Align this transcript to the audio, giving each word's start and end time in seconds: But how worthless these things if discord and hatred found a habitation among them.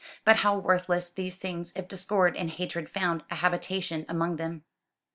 But 0.25 0.37
how 0.37 0.57
worthless 0.57 1.11
these 1.11 1.35
things 1.35 1.71
if 1.75 1.87
discord 1.87 2.35
and 2.35 2.49
hatred 2.49 2.89
found 2.89 3.23
a 3.29 3.35
habitation 3.35 4.03
among 4.09 4.37
them. 4.37 4.63